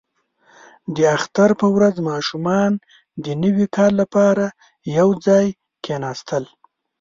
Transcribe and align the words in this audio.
•د 0.95 0.97
اختر 1.15 1.49
په 1.61 1.67
ورځ 1.75 1.95
ماشومان 2.09 2.71
د 3.23 3.25
نوي 3.43 3.65
کال 3.75 3.91
لپاره 4.01 4.45
یو 4.97 5.07
ځای 5.25 5.45
کښېناستل. 5.83 6.43